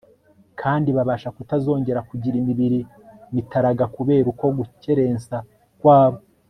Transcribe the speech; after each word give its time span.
kandi 0.61 0.89
babasha 0.97 1.29
kutazongera 1.35 1.99
kugira 2.09 2.35
imibiri 2.41 2.79
mitaraga 3.35 3.85
kubera 3.95 4.25
uko 4.33 4.45
gukerensa 4.59 5.35
kwabo 5.79 6.19